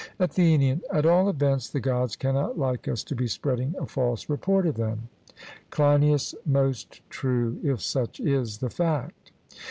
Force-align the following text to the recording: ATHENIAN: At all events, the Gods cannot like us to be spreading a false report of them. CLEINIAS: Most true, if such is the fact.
ATHENIAN: 0.17 0.81
At 0.91 1.05
all 1.05 1.29
events, 1.29 1.69
the 1.69 1.79
Gods 1.79 2.15
cannot 2.15 2.57
like 2.57 2.87
us 2.87 3.03
to 3.03 3.15
be 3.15 3.27
spreading 3.27 3.75
a 3.77 3.85
false 3.85 4.29
report 4.29 4.65
of 4.65 4.73
them. 4.73 5.09
CLEINIAS: 5.69 6.33
Most 6.43 7.01
true, 7.11 7.59
if 7.63 7.83
such 7.83 8.19
is 8.19 8.57
the 8.57 8.71
fact. 8.71 9.29